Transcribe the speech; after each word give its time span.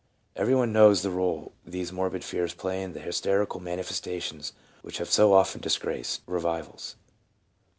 'Every 0.35 0.55
one 0.55 0.73
knows 0.73 1.03
the 1.03 1.11
role 1.11 1.51
these 1.63 1.91
morbid 1.91 2.23
fears 2.23 2.55
played 2.55 2.81
in 2.81 2.93
the 2.93 2.99
hysterical 2.99 3.59
manifestations 3.59 4.51
which 4.81 4.97
have 4.97 5.11
so 5.11 5.31
often 5.33 5.61
disgraced 5.61 6.25
Eevivals. 6.25 6.95